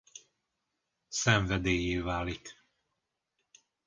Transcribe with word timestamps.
Szenvedéllyé 1.09 1.97
válik. 2.01 2.57